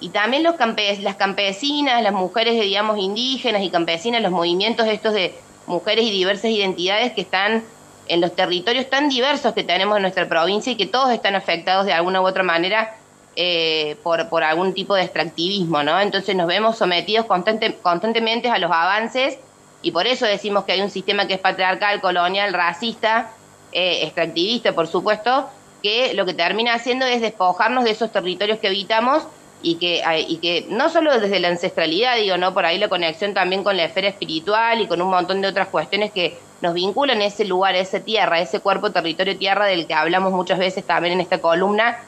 y 0.00 0.10
también 0.10 0.42
los 0.42 0.56
las 1.00 1.16
campesinas, 1.16 2.02
las 2.02 2.12
mujeres, 2.12 2.60
digamos, 2.60 2.98
indígenas 2.98 3.62
y 3.62 3.70
campesinas, 3.70 4.20
los 4.22 4.32
movimientos 4.32 4.86
estos 4.86 5.14
de 5.14 5.34
mujeres 5.66 6.04
y 6.04 6.10
diversas 6.10 6.50
identidades 6.50 7.12
que 7.12 7.22
están 7.22 7.64
en 8.08 8.20
los 8.20 8.36
territorios 8.36 8.88
tan 8.88 9.08
diversos 9.08 9.52
que 9.52 9.64
tenemos 9.64 9.96
en 9.96 10.02
nuestra 10.02 10.28
provincia 10.28 10.72
y 10.72 10.76
que 10.76 10.86
todos 10.86 11.10
están 11.10 11.34
afectados 11.34 11.86
de 11.86 11.92
alguna 11.92 12.20
u 12.20 12.26
otra 12.26 12.42
manera 12.42 12.94
eh, 13.36 13.96
por, 14.02 14.42
algún 14.42 14.72
tipo 14.72 14.94
de 14.94 15.02
extractivismo, 15.02 15.82
¿no? 15.82 16.00
Entonces 16.00 16.34
nos 16.34 16.46
vemos 16.46 16.78
sometidos 16.78 17.26
constante, 17.26 17.74
constantemente 17.82 18.48
a 18.48 18.58
los 18.58 18.70
avances 18.70 19.38
y 19.82 19.90
por 19.90 20.06
eso 20.06 20.24
decimos 20.24 20.64
que 20.64 20.72
hay 20.72 20.80
un 20.80 20.90
sistema 20.90 21.26
que 21.26 21.34
es 21.34 21.40
patriarcal, 21.40 22.00
colonial, 22.00 22.54
racista, 22.54 23.30
eh, 23.72 24.04
extractivista, 24.04 24.72
por 24.72 24.86
supuesto, 24.86 25.48
que 25.82 26.14
lo 26.14 26.24
que 26.24 26.34
termina 26.34 26.74
haciendo 26.74 27.04
es 27.04 27.20
despojarnos 27.20 27.84
de 27.84 27.90
esos 27.90 28.10
territorios 28.10 28.58
que 28.58 28.68
habitamos 28.68 29.24
y 29.62 29.76
que, 29.76 30.02
y 30.28 30.38
que 30.38 30.66
no 30.70 30.88
solo 30.88 31.18
desde 31.20 31.38
la 31.38 31.48
ancestralidad, 31.48 32.16
digo, 32.16 32.36
¿no? 32.38 32.54
Por 32.54 32.64
ahí 32.64 32.78
la 32.78 32.88
conexión 32.88 33.34
también 33.34 33.64
con 33.64 33.76
la 33.76 33.84
esfera 33.84 34.08
espiritual 34.08 34.80
y 34.80 34.86
con 34.86 35.02
un 35.02 35.10
montón 35.10 35.40
de 35.42 35.48
otras 35.48 35.68
cuestiones 35.68 36.10
que 36.10 36.38
nos 36.62 36.72
vinculan 36.72 37.20
a 37.20 37.26
ese 37.26 37.44
lugar, 37.44 37.74
a 37.74 37.78
esa 37.78 38.00
tierra, 38.00 38.40
ese 38.40 38.60
cuerpo 38.60 38.92
territorio 38.92 39.36
tierra 39.36 39.66
del 39.66 39.86
que 39.86 39.94
hablamos 39.94 40.32
muchas 40.32 40.58
veces 40.58 40.86
también 40.86 41.14
en 41.14 41.20
esta 41.20 41.38
columna, 41.38 41.98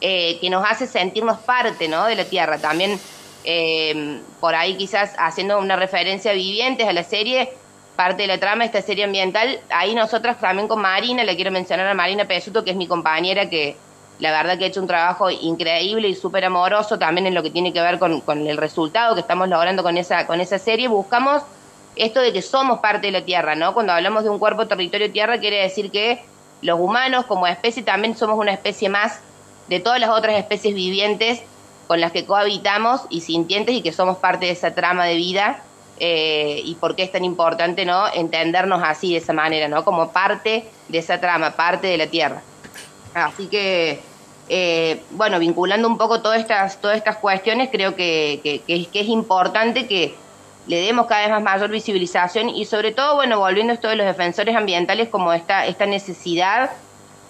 eh, 0.00 0.38
que 0.40 0.50
nos 0.50 0.64
hace 0.68 0.86
sentirnos 0.86 1.38
parte, 1.38 1.88
¿no? 1.88 2.06
De 2.06 2.14
la 2.14 2.24
tierra. 2.24 2.58
También 2.58 2.98
eh, 3.44 4.20
por 4.40 4.54
ahí 4.54 4.76
quizás 4.76 5.14
haciendo 5.18 5.58
una 5.58 5.76
referencia 5.76 6.32
vivientes 6.32 6.86
a 6.86 6.92
la 6.92 7.04
serie, 7.04 7.52
parte 7.96 8.22
de 8.22 8.28
la 8.28 8.38
trama, 8.38 8.64
esta 8.64 8.82
serie 8.82 9.04
ambiental, 9.04 9.58
ahí 9.70 9.94
nosotras 9.94 10.38
también 10.38 10.68
con 10.68 10.80
Marina, 10.80 11.24
le 11.24 11.34
quiero 11.34 11.50
mencionar 11.50 11.86
a 11.88 11.94
Marina 11.94 12.26
Pesuto, 12.26 12.62
que 12.62 12.70
es 12.70 12.76
mi 12.76 12.86
compañera 12.86 13.48
que 13.48 13.76
la 14.18 14.32
verdad 14.32 14.58
que 14.58 14.64
ha 14.64 14.68
hecho 14.68 14.80
un 14.80 14.86
trabajo 14.86 15.30
increíble 15.30 16.08
y 16.08 16.14
súper 16.14 16.44
amoroso 16.44 16.98
también 16.98 17.26
en 17.26 17.34
lo 17.34 17.42
que 17.42 17.50
tiene 17.50 17.72
que 17.72 17.80
ver 17.80 17.98
con, 17.98 18.46
el 18.46 18.56
resultado 18.56 19.14
que 19.14 19.20
estamos 19.20 19.48
logrando 19.48 19.82
con 19.82 19.96
esa, 19.96 20.26
con 20.26 20.40
esa 20.40 20.58
serie. 20.58 20.88
Buscamos 20.88 21.42
esto 21.96 22.20
de 22.20 22.32
que 22.32 22.42
somos 22.42 22.80
parte 22.80 23.08
de 23.08 23.12
la 23.12 23.24
Tierra, 23.24 23.54
¿no? 23.54 23.74
Cuando 23.74 23.92
hablamos 23.92 24.24
de 24.24 24.30
un 24.30 24.38
cuerpo 24.38 24.66
territorio 24.66 25.10
Tierra 25.10 25.38
quiere 25.38 25.62
decir 25.62 25.90
que 25.90 26.22
los 26.62 26.78
humanos 26.78 27.26
como 27.26 27.46
especie 27.46 27.82
también 27.82 28.16
somos 28.16 28.38
una 28.38 28.52
especie 28.52 28.88
más 28.88 29.20
de 29.68 29.80
todas 29.80 30.00
las 30.00 30.10
otras 30.10 30.38
especies 30.38 30.74
vivientes 30.74 31.42
con 31.86 32.00
las 32.00 32.12
que 32.12 32.24
cohabitamos 32.24 33.02
y 33.10 33.22
sintientes 33.22 33.74
y 33.74 33.82
que 33.82 33.92
somos 33.92 34.18
parte 34.18 34.46
de 34.46 34.52
esa 34.52 34.74
trama 34.74 35.06
de 35.06 35.16
vida 35.16 35.62
eh, 36.00 36.60
y 36.64 36.74
por 36.76 36.94
qué 36.94 37.02
es 37.02 37.12
tan 37.12 37.24
importante 37.24 37.84
no 37.84 38.06
entendernos 38.12 38.82
así 38.84 39.12
de 39.12 39.18
esa 39.18 39.32
manera, 39.32 39.68
¿no? 39.68 39.84
Como 39.84 40.12
parte 40.12 40.64
de 40.88 40.98
esa 40.98 41.18
trama, 41.20 41.52
parte 41.52 41.86
de 41.86 41.98
la 41.98 42.06
Tierra. 42.06 42.42
Así 43.14 43.46
que 43.46 44.00
eh, 44.50 45.02
bueno, 45.10 45.38
vinculando 45.38 45.86
un 45.88 45.98
poco 45.98 46.22
todas 46.22 46.40
estas, 46.40 46.80
todas 46.80 46.96
estas 46.96 47.16
cuestiones, 47.16 47.68
creo 47.70 47.94
que, 47.94 48.40
que, 48.66 48.88
es 48.94 49.08
importante 49.08 49.86
que 49.86 50.14
le 50.66 50.80
demos 50.80 51.06
cada 51.06 51.22
vez 51.22 51.30
más 51.30 51.42
mayor 51.42 51.70
visibilización 51.70 52.48
y 52.48 52.64
sobre 52.64 52.92
todo, 52.92 53.16
bueno, 53.16 53.38
volviendo 53.38 53.72
a 53.72 53.74
esto 53.74 53.88
de 53.88 53.96
los 53.96 54.06
defensores 54.06 54.56
ambientales 54.56 55.08
como 55.08 55.32
esta, 55.32 55.66
esta 55.66 55.84
necesidad 55.86 56.70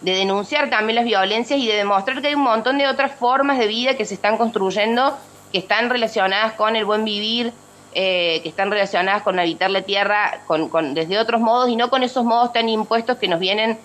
de 0.01 0.13
denunciar 0.13 0.71
también 0.71 0.97
las 0.97 1.05
violencias 1.05 1.59
y 1.59 1.67
de 1.67 1.75
demostrar 1.75 2.21
que 2.21 2.29
hay 2.29 2.35
un 2.35 2.43
montón 2.43 2.79
de 2.79 2.87
otras 2.87 3.13
formas 3.13 3.59
de 3.59 3.67
vida 3.67 3.97
que 3.97 4.05
se 4.05 4.15
están 4.15 4.37
construyendo, 4.37 5.17
que 5.53 5.59
están 5.59 5.91
relacionadas 5.91 6.53
con 6.53 6.77
el 6.77 6.85
buen 6.85 7.05
vivir, 7.05 7.53
eh, 7.95 8.41
que 8.43 8.49
están 8.49 8.71
relacionadas 8.71 9.23
con 9.23 9.39
habitar 9.39 9.71
la 9.71 9.83
tierra 9.83 10.41
con, 10.47 10.69
con, 10.69 10.95
desde 10.95 11.19
otros 11.19 11.41
modos 11.41 11.69
y 11.69 11.77
no 11.77 11.91
con 11.91 12.03
esos 12.03 12.25
modos 12.25 12.53
tan 12.53 12.69
impuestos 12.69 13.17
que 13.17 13.29
nos 13.29 13.41
vienen 13.41 13.79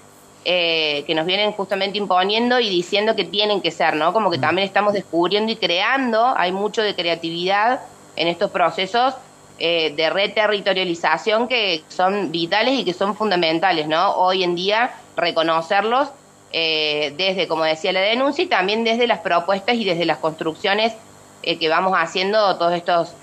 eh, 0.45 1.05
que 1.07 1.15
nos 1.15 1.25
vienen 1.25 1.53
justamente 1.53 1.97
imponiendo 1.97 2.59
y 2.59 2.67
diciendo 2.67 3.15
que 3.15 3.23
tienen 3.23 3.61
que 3.61 3.71
ser, 3.71 3.95
¿no? 3.95 4.11
Como 4.11 4.29
que 4.29 4.37
mm. 4.37 4.41
también 4.41 4.67
estamos 4.67 4.91
descubriendo 4.91 5.53
y 5.53 5.55
creando, 5.55 6.33
hay 6.35 6.51
mucho 6.51 6.81
de 6.81 6.95
creatividad 6.95 7.79
en 8.17 8.27
estos 8.27 8.51
procesos 8.51 9.13
eh, 9.59 9.93
de 9.95 10.09
reterritorialización 10.09 11.47
que 11.47 11.83
son 11.87 12.31
vitales 12.31 12.79
y 12.79 12.85
que 12.85 12.93
son 12.93 13.15
fundamentales, 13.15 13.87
¿no? 13.87 14.15
Hoy 14.15 14.43
en 14.43 14.55
día 14.55 14.91
reconocerlos 15.15 16.09
eh, 16.51 17.13
desde, 17.17 17.47
como 17.47 17.63
decía 17.63 17.91
la 17.91 18.01
denuncia, 18.01 18.43
y 18.43 18.47
también 18.47 18.83
desde 18.83 19.07
las 19.07 19.19
propuestas 19.19 19.75
y 19.75 19.85
desde 19.85 20.05
las 20.05 20.17
construcciones 20.17 20.93
que 21.41 21.67
vamos 21.67 21.93
haciendo 21.97 22.55
todos 22.57 22.73
estos 22.73 23.13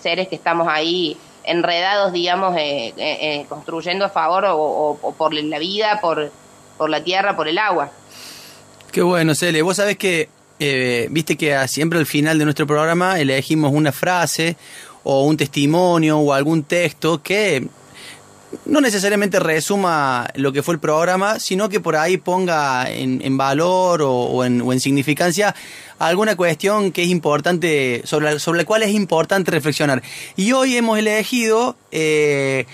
seres 0.00 0.26
que 0.26 0.34
estamos 0.34 0.66
ahí 0.66 1.16
enredados, 1.44 2.12
digamos, 2.12 2.56
construyendo 3.48 4.06
a 4.06 4.08
favor 4.08 4.44
o 4.48 5.14
por 5.16 5.32
la 5.32 5.58
vida, 5.60 6.00
por 6.00 6.32
por 6.76 6.90
la 6.90 7.02
tierra, 7.02 7.36
por 7.36 7.48
el 7.48 7.58
agua. 7.58 7.90
Qué 8.92 9.02
bueno, 9.02 9.34
Cele. 9.34 9.62
Vos 9.62 9.76
sabés 9.76 9.96
que, 9.96 10.28
eh, 10.58 11.08
viste 11.10 11.36
que 11.36 11.56
siempre 11.68 11.98
al 11.98 12.06
final 12.06 12.38
de 12.38 12.44
nuestro 12.44 12.66
programa 12.66 13.18
elegimos 13.18 13.72
una 13.72 13.92
frase 13.92 14.56
o 15.04 15.22
un 15.24 15.36
testimonio 15.36 16.18
o 16.18 16.32
algún 16.32 16.64
texto 16.64 17.22
que 17.22 17.68
no 18.66 18.80
necesariamente 18.80 19.40
resuma 19.40 20.28
lo 20.34 20.52
que 20.52 20.62
fue 20.62 20.74
el 20.74 20.80
programa, 20.80 21.38
sino 21.38 21.68
que 21.68 21.80
por 21.80 21.96
ahí 21.96 22.16
ponga 22.16 22.90
en, 22.90 23.36
valor 23.36 24.02
o, 24.02 24.44
en, 24.44 24.80
significancia 24.80 25.54
alguna 25.98 26.36
cuestión 26.36 26.92
que 26.92 27.02
es 27.02 27.08
importante, 27.08 28.02
sobre 28.04 28.32
la, 28.32 28.38
sobre 28.38 28.58
la 28.58 28.64
cual 28.64 28.82
es 28.82 28.90
importante 28.90 29.50
reflexionar. 29.50 30.02
Y 30.36 30.52
hoy 30.52 30.76
hemos 30.76 30.98
elegido 30.98 31.76
eh, 31.92 32.66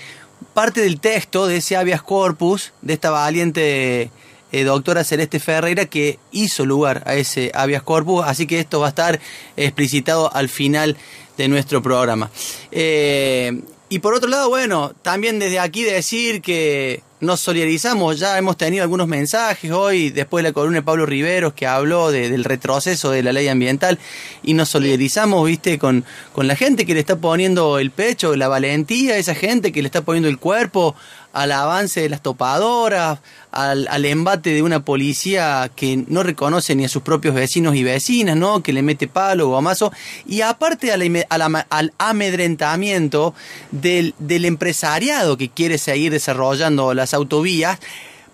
parte 0.54 0.80
del 0.80 1.00
texto 1.00 1.46
de 1.46 1.58
ese 1.58 1.76
habeas 1.76 2.02
corpus, 2.02 2.72
de 2.82 2.94
esta 2.94 3.10
valiente 3.10 4.10
eh, 4.52 4.64
doctora 4.64 5.04
Celeste 5.04 5.38
Ferreira, 5.38 5.86
que 5.86 6.18
hizo 6.32 6.64
lugar 6.64 7.02
a 7.06 7.14
ese 7.14 7.52
habeas 7.54 7.82
corpus, 7.82 8.24
así 8.26 8.46
que 8.46 8.60
esto 8.60 8.80
va 8.80 8.86
a 8.86 8.90
estar 8.90 9.20
explicitado 9.56 10.34
al 10.34 10.48
final 10.48 10.96
de 11.40 11.48
nuestro 11.48 11.82
programa. 11.82 12.30
Eh, 12.70 13.62
y 13.88 13.98
por 13.98 14.14
otro 14.14 14.28
lado, 14.28 14.50
bueno, 14.50 14.92
también 15.02 15.38
desde 15.38 15.58
aquí 15.58 15.82
decir 15.82 16.42
que 16.42 17.02
nos 17.20 17.40
solidarizamos, 17.40 18.18
ya 18.18 18.38
hemos 18.38 18.56
tenido 18.56 18.82
algunos 18.82 19.08
mensajes 19.08 19.70
hoy, 19.72 20.10
después 20.10 20.42
de 20.42 20.50
la 20.50 20.52
columna 20.52 20.78
de 20.78 20.82
Pablo 20.82 21.06
Riveros, 21.06 21.54
que 21.54 21.66
habló 21.66 22.10
del 22.10 22.44
retroceso 22.44 23.10
de 23.10 23.22
la 23.22 23.32
ley 23.32 23.48
ambiental, 23.48 23.98
y 24.42 24.54
nos 24.54 24.68
solidarizamos, 24.68 25.46
viste, 25.46 25.78
con, 25.78 26.04
con 26.32 26.46
la 26.46 26.56
gente 26.56 26.86
que 26.86 26.94
le 26.94 27.00
está 27.00 27.16
poniendo 27.16 27.78
el 27.78 27.90
pecho, 27.90 28.36
la 28.36 28.48
valentía, 28.48 29.16
esa 29.16 29.34
gente 29.34 29.72
que 29.72 29.82
le 29.82 29.88
está 29.88 30.02
poniendo 30.02 30.28
el 30.28 30.38
cuerpo 30.38 30.94
al 31.32 31.52
avance 31.52 32.00
de 32.00 32.08
las 32.08 32.22
topadoras, 32.22 33.20
al, 33.52 33.88
al, 33.88 34.04
embate 34.04 34.50
de 34.50 34.62
una 34.62 34.84
policía 34.84 35.70
que 35.74 36.04
no 36.08 36.22
reconoce 36.22 36.74
ni 36.74 36.84
a 36.84 36.88
sus 36.88 37.02
propios 37.02 37.34
vecinos 37.34 37.76
y 37.76 37.84
vecinas, 37.84 38.36
¿no? 38.36 38.62
Que 38.62 38.72
le 38.72 38.82
mete 38.82 39.08
palo, 39.08 39.48
gomazo, 39.48 39.92
y 40.26 40.40
aparte 40.40 40.92
al, 40.92 41.26
al 41.68 41.92
amedrentamiento 41.98 43.34
del, 43.70 44.14
del 44.18 44.44
empresariado 44.44 45.36
que 45.36 45.48
quiere 45.48 45.78
seguir 45.78 46.12
desarrollando 46.12 46.94
las 46.94 47.14
autovías 47.14 47.78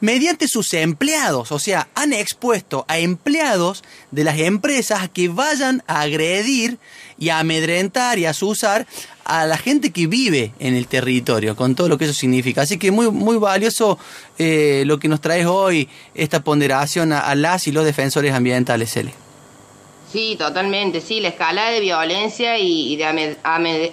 mediante 0.00 0.46
sus 0.48 0.74
empleados, 0.74 1.52
o 1.52 1.58
sea, 1.58 1.88
han 1.94 2.12
expuesto 2.12 2.84
a 2.88 2.98
empleados 2.98 3.82
de 4.10 4.24
las 4.24 4.38
empresas 4.38 5.08
que 5.08 5.28
vayan 5.28 5.82
a 5.86 6.02
agredir 6.02 6.78
y 7.18 7.30
a 7.30 7.38
amedrentar 7.38 8.18
y 8.18 8.26
a 8.26 8.30
asusar 8.30 8.86
a 9.26 9.44
la 9.44 9.58
gente 9.58 9.90
que 9.90 10.06
vive 10.06 10.52
en 10.60 10.74
el 10.74 10.86
territorio, 10.86 11.56
con 11.56 11.74
todo 11.74 11.88
lo 11.88 11.98
que 11.98 12.04
eso 12.04 12.14
significa. 12.14 12.62
Así 12.62 12.78
que 12.78 12.92
muy, 12.92 13.10
muy 13.10 13.36
valioso 13.36 13.98
eh, 14.38 14.84
lo 14.86 14.98
que 14.98 15.08
nos 15.08 15.20
traes 15.20 15.46
hoy, 15.46 15.88
esta 16.14 16.44
ponderación 16.44 17.12
a, 17.12 17.34
las 17.34 17.66
y 17.66 17.72
los 17.72 17.84
defensores 17.84 18.32
ambientales, 18.32 18.92
Cele. 18.92 19.12
Sí, 20.10 20.36
totalmente, 20.38 21.00
sí, 21.00 21.18
la 21.20 21.28
escala 21.28 21.70
de 21.70 21.80
violencia 21.80 22.56
y, 22.58 22.94
de 22.94 23.36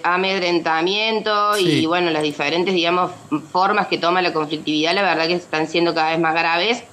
amedrentamiento 0.02 1.58
y 1.58 1.84
bueno, 1.86 2.10
las 2.10 2.22
diferentes, 2.22 2.72
digamos, 2.72 3.10
formas 3.50 3.88
que 3.88 3.98
toma 3.98 4.22
la 4.22 4.32
conflictividad, 4.32 4.94
la 4.94 5.02
verdad 5.02 5.26
que 5.26 5.34
están 5.34 5.66
siendo 5.66 5.92
cada 5.92 6.10
vez 6.10 6.20
más 6.20 6.34
graves. 6.34 6.84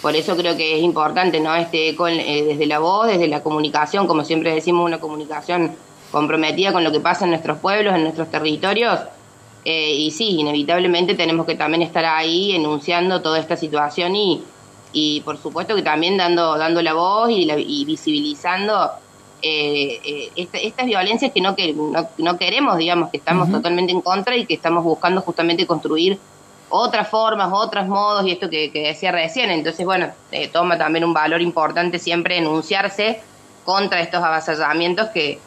Por 0.00 0.16
eso 0.16 0.34
creo 0.36 0.56
que 0.56 0.78
es 0.78 0.82
importante, 0.82 1.38
¿no? 1.38 1.54
Este 1.54 1.90
eco 1.90 2.08
eh, 2.08 2.44
desde 2.44 2.66
la 2.66 2.80
voz, 2.80 3.06
desde 3.06 3.28
la 3.28 3.42
comunicación, 3.42 4.08
como 4.08 4.24
siempre 4.24 4.52
decimos, 4.52 4.84
una 4.84 4.98
comunicación 4.98 5.76
comprometida 6.12 6.72
con 6.72 6.84
lo 6.84 6.92
que 6.92 7.00
pasa 7.00 7.24
en 7.24 7.30
nuestros 7.30 7.58
pueblos, 7.58 7.94
en 7.94 8.04
nuestros 8.04 8.30
territorios. 8.30 9.00
Eh, 9.64 9.94
y 9.94 10.10
sí, 10.10 10.40
inevitablemente 10.40 11.14
tenemos 11.14 11.46
que 11.46 11.54
también 11.54 11.82
estar 11.82 12.04
ahí 12.04 12.54
enunciando 12.54 13.22
toda 13.22 13.38
esta 13.38 13.56
situación 13.56 14.14
y, 14.14 14.42
y 14.92 15.20
por 15.22 15.38
supuesto 15.38 15.74
que 15.74 15.82
también 15.82 16.16
dando, 16.16 16.56
dando 16.58 16.82
la 16.82 16.94
voz 16.94 17.30
y, 17.30 17.50
y 17.50 17.84
visibilizando 17.84 18.90
eh, 19.40 20.28
eh 20.36 20.48
estas 20.52 20.86
violencias 20.86 21.32
que 21.32 21.40
no, 21.40 21.56
que 21.56 21.74
no, 22.18 22.38
queremos, 22.38 22.76
digamos, 22.76 23.10
que 23.10 23.16
estamos 23.16 23.50
totalmente 23.50 23.92
en 23.92 24.00
contra 24.00 24.36
y 24.36 24.46
que 24.46 24.54
estamos 24.54 24.84
buscando 24.84 25.20
justamente 25.22 25.66
construir 25.66 26.18
otras 26.68 27.08
formas, 27.08 27.50
otros 27.52 27.86
modos 27.86 28.26
y 28.26 28.32
esto 28.32 28.50
que, 28.50 28.70
decía 28.72 29.12
recién. 29.12 29.50
Entonces, 29.50 29.84
bueno, 29.84 30.08
eh, 30.30 30.48
toma 30.48 30.76
también 30.78 31.04
un 31.04 31.12
valor 31.12 31.40
importante 31.40 31.98
siempre 31.98 32.38
enunciarse 32.38 33.20
contra 33.64 34.00
estos 34.00 34.22
avasallamientos 34.22 35.08
que, 35.08 35.38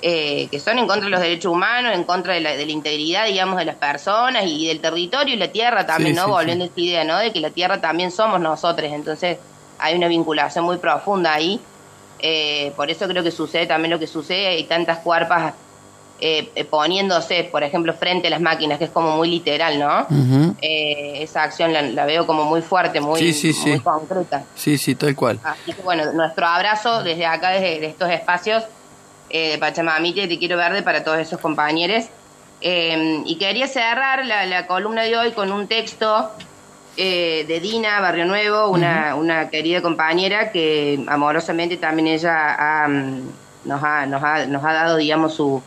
eh, 0.00 0.46
que 0.48 0.60
son 0.60 0.78
en 0.78 0.86
contra 0.86 1.06
de 1.06 1.10
los 1.10 1.20
derechos 1.20 1.52
humanos, 1.52 1.92
en 1.92 2.04
contra 2.04 2.34
de 2.34 2.40
la, 2.40 2.52
de 2.52 2.64
la, 2.64 2.70
integridad, 2.70 3.26
digamos, 3.26 3.58
de 3.58 3.64
las 3.64 3.74
personas 3.74 4.44
y 4.46 4.68
del 4.68 4.80
territorio 4.80 5.34
y 5.34 5.36
la 5.36 5.48
tierra 5.48 5.86
también, 5.86 6.14
¿no? 6.14 6.28
Volviendo 6.28 6.64
a 6.64 6.68
esta 6.68 6.80
idea, 6.80 7.02
¿no? 7.02 7.18
De 7.18 7.32
que 7.32 7.40
la 7.40 7.50
tierra 7.50 7.80
también 7.80 8.12
somos 8.12 8.40
nosotros, 8.40 8.92
entonces 8.92 9.38
hay 9.76 9.96
una 9.96 10.06
vinculación 10.06 10.64
muy 10.64 10.76
profunda 10.76 11.34
ahí. 11.34 11.60
Eh, 12.20 12.72
por 12.76 12.90
eso 12.90 13.08
creo 13.08 13.24
que 13.24 13.32
sucede 13.32 13.66
también 13.66 13.90
lo 13.90 13.98
que 13.98 14.06
sucede, 14.06 14.46
hay 14.46 14.64
tantas 14.64 14.98
cuerpas 14.98 15.54
eh, 16.20 16.64
poniéndose, 16.70 17.42
por 17.44 17.64
ejemplo, 17.64 17.92
frente 17.92 18.28
a 18.28 18.30
las 18.30 18.40
máquinas, 18.40 18.78
que 18.78 18.84
es 18.84 18.90
como 18.90 19.16
muy 19.16 19.28
literal, 19.28 19.80
¿no? 19.80 20.06
esa 20.60 21.42
acción 21.42 21.72
la, 21.72 22.04
veo 22.06 22.24
como 22.24 22.44
muy 22.44 22.62
fuerte, 22.62 23.00
muy, 23.00 23.20
muy 23.20 23.80
concreta. 23.80 24.44
Sí, 24.54 24.78
sí, 24.78 24.94
tal 24.94 25.16
cual. 25.16 25.40
Así 25.42 25.72
que 25.72 25.82
bueno, 25.82 26.12
nuestro 26.12 26.46
abrazo 26.46 27.02
desde 27.02 27.26
acá, 27.26 27.50
desde 27.50 27.86
estos 27.86 28.10
espacios, 28.10 28.62
eh, 29.30 29.52
de 29.52 29.58
Pachamamita 29.58 30.22
y 30.22 30.28
Te 30.28 30.38
Quiero 30.38 30.56
Verde 30.56 30.82
para 30.82 31.04
todos 31.04 31.18
esos 31.18 31.40
compañeros. 31.40 32.06
Eh, 32.60 33.22
y 33.24 33.36
quería 33.36 33.68
cerrar 33.68 34.24
la, 34.24 34.66
columna 34.66 35.02
de 35.02 35.16
hoy 35.16 35.32
con 35.32 35.52
un 35.52 35.68
texto 35.68 36.30
eh, 36.96 37.44
de 37.46 37.60
Dina 37.60 38.00
Barrio 38.00 38.24
Nuevo, 38.24 38.68
una, 38.68 39.14
una, 39.14 39.48
querida 39.48 39.80
compañera 39.80 40.50
que 40.50 41.04
amorosamente 41.06 41.76
también 41.76 42.08
ella 42.08 42.86
mm, 42.88 43.20
nos, 43.64 43.82
ha, 43.84 44.06
nos, 44.06 44.22
ha, 44.22 44.46
nos, 44.46 44.64
ha, 44.64 44.72
dado, 44.72 44.96
digamos, 44.96 45.34
su, 45.34 45.62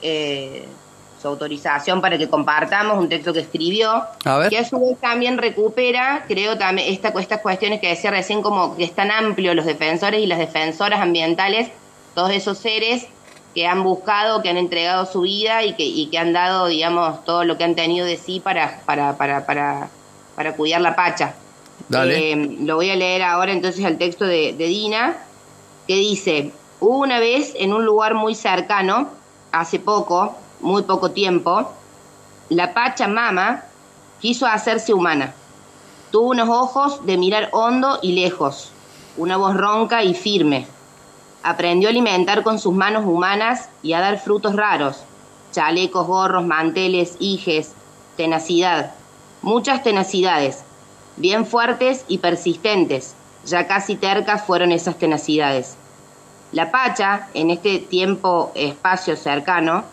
su 0.00 1.28
autorización 1.28 2.00
para 2.00 2.16
que 2.16 2.28
compartamos 2.28 2.98
un 2.98 3.08
texto 3.08 3.32
que 3.32 3.40
escribió, 3.40 4.04
que 4.48 4.58
a 4.58 4.64
su 4.64 4.80
vez 4.80 4.98
también 5.00 5.38
recupera, 5.38 6.24
creo, 6.28 6.56
también 6.56 6.90
esta, 6.90 7.08
estas 7.08 7.40
cuestiones 7.40 7.80
que 7.80 7.88
decía 7.88 8.10
recién, 8.10 8.42
como 8.42 8.76
que 8.76 8.84
es 8.84 8.94
tan 8.94 9.10
amplio 9.10 9.54
los 9.54 9.66
defensores 9.66 10.20
y 10.20 10.26
las 10.26 10.38
defensoras 10.38 11.00
ambientales 11.00 11.70
todos 12.14 12.30
esos 12.30 12.58
seres 12.58 13.06
que 13.54 13.66
han 13.66 13.82
buscado, 13.82 14.42
que 14.42 14.48
han 14.48 14.56
entregado 14.56 15.04
su 15.06 15.22
vida 15.22 15.64
y 15.64 15.74
que, 15.74 15.84
y 15.84 16.06
que 16.06 16.18
han 16.18 16.32
dado, 16.32 16.66
digamos, 16.66 17.24
todo 17.24 17.44
lo 17.44 17.58
que 17.58 17.64
han 17.64 17.74
tenido 17.74 18.06
de 18.06 18.16
sí 18.16 18.40
para, 18.40 18.80
para, 18.86 19.16
para, 19.16 19.44
para, 19.44 19.88
para 20.34 20.56
cuidar 20.56 20.80
la 20.80 20.96
pacha. 20.96 21.34
Eh, 21.92 22.56
lo 22.60 22.76
voy 22.76 22.90
a 22.90 22.96
leer 22.96 23.22
ahora 23.22 23.52
entonces 23.52 23.84
al 23.84 23.98
texto 23.98 24.24
de, 24.24 24.54
de 24.54 24.66
Dina, 24.66 25.16
que 25.86 25.96
dice, 25.96 26.52
hubo 26.80 26.98
una 26.98 27.18
vez 27.18 27.52
en 27.56 27.74
un 27.74 27.84
lugar 27.84 28.14
muy 28.14 28.34
cercano, 28.34 29.10
hace 29.50 29.78
poco, 29.78 30.36
muy 30.60 30.82
poco 30.82 31.10
tiempo, 31.10 31.70
la 32.48 32.72
pacha 32.72 33.08
mama 33.08 33.64
quiso 34.20 34.46
hacerse 34.46 34.94
humana. 34.94 35.34
Tuvo 36.10 36.30
unos 36.30 36.48
ojos 36.48 37.04
de 37.04 37.18
mirar 37.18 37.48
hondo 37.52 37.98
y 38.00 38.12
lejos, 38.12 38.70
una 39.16 39.36
voz 39.36 39.54
ronca 39.56 40.04
y 40.04 40.14
firme 40.14 40.66
Aprendió 41.42 41.88
a 41.88 41.90
alimentar 41.90 42.42
con 42.42 42.58
sus 42.58 42.72
manos 42.72 43.04
humanas 43.04 43.68
y 43.82 43.94
a 43.94 44.00
dar 44.00 44.18
frutos 44.20 44.54
raros, 44.54 45.02
chalecos, 45.50 46.06
gorros, 46.06 46.46
manteles, 46.46 47.16
hijes, 47.18 47.72
tenacidad, 48.16 48.94
muchas 49.42 49.82
tenacidades, 49.82 50.64
bien 51.16 51.44
fuertes 51.46 52.04
y 52.08 52.18
persistentes, 52.18 53.14
ya 53.44 53.66
casi 53.66 53.96
tercas 53.96 54.44
fueron 54.44 54.72
esas 54.72 54.98
tenacidades. 54.98 55.76
La 56.52 56.70
Pacha, 56.70 57.28
en 57.34 57.50
este 57.50 57.78
tiempo 57.78 58.52
espacio 58.54 59.16
cercano, 59.16 59.84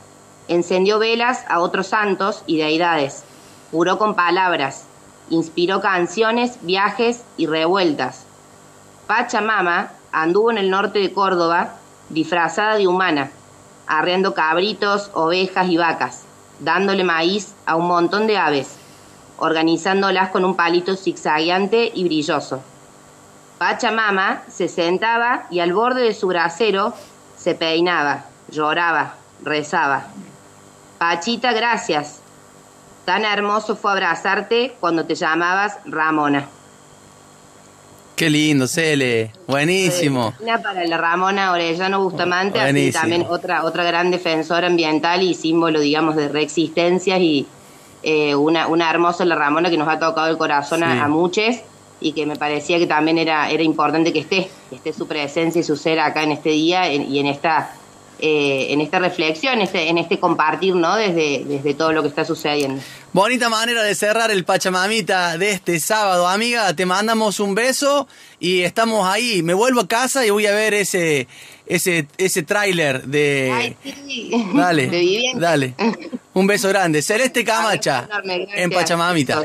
encendió 0.47 0.99
velas 0.99 1.45
a 1.47 1.59
otros 1.59 1.87
santos 1.87 2.43
y 2.45 2.57
deidades, 2.57 3.23
juró 3.71 3.97
con 3.97 4.15
palabras, 4.15 4.85
inspiró 5.29 5.81
canciones, 5.81 6.59
viajes 6.61 7.23
y 7.37 7.47
revueltas. 7.47 8.25
Pachamama 9.07 9.91
anduvo 10.11 10.51
en 10.51 10.57
el 10.57 10.69
norte 10.69 10.99
de 10.99 11.13
Córdoba 11.13 11.75
disfrazada 12.09 12.75
de 12.75 12.87
humana, 12.87 13.31
arreando 13.87 14.33
cabritos, 14.33 15.11
ovejas 15.13 15.67
y 15.69 15.77
vacas, 15.77 16.23
dándole 16.59 17.03
maíz 17.03 17.55
a 17.65 17.75
un 17.75 17.87
montón 17.87 18.27
de 18.27 18.37
aves, 18.37 18.75
organizándolas 19.37 20.29
con 20.29 20.45
un 20.45 20.55
palito 20.55 20.95
zigzagueante 20.95 21.91
y 21.93 22.03
brilloso. 22.03 22.61
Pachamama 23.57 24.43
se 24.47 24.67
sentaba 24.67 25.45
y 25.49 25.59
al 25.59 25.73
borde 25.73 26.01
de 26.01 26.13
su 26.13 26.27
brasero 26.27 26.93
se 27.35 27.55
peinaba, 27.55 28.25
lloraba, 28.49 29.15
rezaba. 29.43 30.07
Pachita, 30.97 31.53
gracias. 31.53 32.21
Tan 33.05 33.25
hermoso 33.25 33.75
fue 33.75 33.91
abrazarte 33.91 34.75
cuando 34.79 35.05
te 35.05 35.15
llamabas 35.15 35.77
Ramona. 35.85 36.47
Qué 38.19 38.29
lindo, 38.29 38.67
Cele. 38.67 39.31
Buenísimo. 39.47 40.33
Para 40.61 40.83
la 40.83 40.97
Ramona 40.97 41.53
Orellano 41.53 42.03
Bustamante, 42.03 42.59
así 42.59 42.91
también 42.91 43.25
otra, 43.29 43.63
otra 43.63 43.85
gran 43.85 44.11
defensora 44.11 44.67
ambiental 44.67 45.23
y 45.23 45.33
símbolo, 45.33 45.79
digamos, 45.79 46.17
de 46.17 46.27
reexistencias 46.27 47.17
y 47.21 47.47
eh, 48.03 48.35
una, 48.35 48.67
una 48.67 48.89
hermosa 48.89 49.23
la 49.23 49.35
Ramona 49.35 49.69
que 49.69 49.77
nos 49.77 49.87
ha 49.87 49.99
tocado 49.99 50.27
el 50.27 50.37
corazón 50.37 50.83
a, 50.83 51.07
muchos 51.07 51.61
y 52.01 52.11
que 52.11 52.25
me 52.25 52.35
parecía 52.35 52.77
que 52.77 52.87
también 52.87 53.17
era, 53.17 53.49
era 53.51 53.63
importante 53.63 54.11
que 54.11 54.19
esté, 54.19 54.49
que 54.69 54.75
esté 54.75 54.91
su 54.91 55.07
presencia 55.07 55.61
y 55.61 55.63
su 55.63 55.77
ser 55.77 56.01
acá 56.01 56.23
en 56.23 56.33
este 56.33 56.49
día 56.49 56.91
y 56.91 57.19
en 57.19 57.25
esta 57.25 57.71
eh, 58.21 58.67
en 58.69 58.81
esta 58.81 58.99
reflexión, 58.99 59.61
este, 59.61 59.89
en 59.89 59.97
este 59.97 60.19
compartir, 60.19 60.75
¿no? 60.75 60.95
Desde, 60.95 61.43
desde 61.45 61.73
todo 61.73 61.91
lo 61.93 62.01
que 62.01 62.09
está 62.09 62.25
sucediendo. 62.25 62.81
Bonita 63.13 63.49
manera 63.49 63.81
de 63.81 63.95
cerrar 63.95 64.29
el 64.29 64.45
Pachamamita 64.45 65.37
de 65.37 65.51
este 65.51 65.79
sábado, 65.79 66.27
amiga. 66.27 66.73
Te 66.75 66.85
mandamos 66.85 67.39
un 67.39 67.55
beso 67.55 68.07
y 68.39 68.61
estamos 68.61 69.07
ahí. 69.07 69.41
Me 69.41 69.53
vuelvo 69.53 69.81
a 69.81 69.87
casa 69.87 70.25
y 70.25 70.29
voy 70.29 70.45
a 70.45 70.51
ver 70.53 70.73
ese 70.73 71.27
ese 71.65 72.07
ese 72.17 72.43
tráiler 72.43 73.05
de 73.05 73.75
Dale. 74.53 75.33
dale. 75.35 75.75
Un 76.33 76.47
beso 76.47 76.69
grande. 76.69 77.01
Celeste 77.09 77.43
Camacha 77.43 78.07
en 78.55 78.69
Pachamamita. 78.69 79.43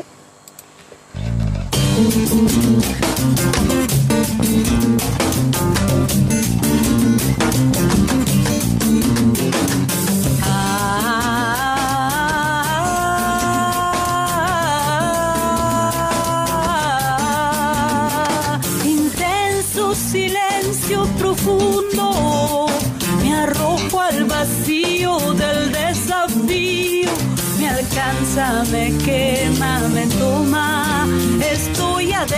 Brisa 28.34 28.64
me 28.70 28.90
quema, 29.04 29.78
me 29.88 30.06
toma, 30.06 31.06
estoy 31.52 32.12
adentro. 32.12 32.32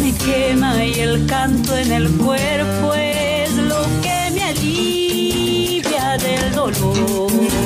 Me 0.00 0.12
quema 0.14 0.84
y 0.84 1.00
el 1.00 1.26
canto 1.26 1.76
en 1.76 1.92
el 1.92 2.08
cuerpo 2.16 2.94
es 2.94 3.52
lo 3.54 3.82
que 4.02 4.30
me 4.34 4.42
alivia 4.44 6.16
del 6.18 6.54
dolor. 6.54 7.59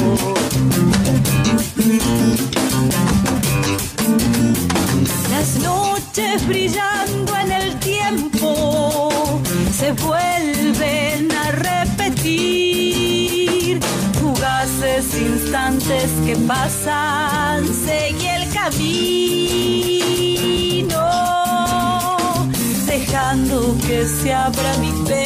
Instantes 15.85 16.13
que 16.25 16.37
pasan, 16.47 17.67
seguí 17.67 18.27
el 18.27 18.49
camino, 18.53 18.97
dejando 22.87 23.77
que 23.87 24.07
se 24.07 24.33
abra 24.33 24.77
mi 24.79 24.93
pecho 25.05 25.24